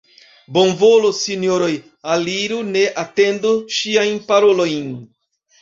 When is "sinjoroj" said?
1.17-1.69